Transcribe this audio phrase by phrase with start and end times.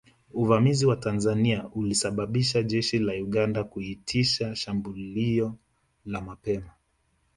[0.33, 5.55] Uvamizi wa Tanzania ulisababisha jeshi la Uganda kuitisha shambulio
[6.05, 6.71] la mapema